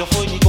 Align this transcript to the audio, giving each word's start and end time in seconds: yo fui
yo 0.00 0.06
fui 0.06 0.39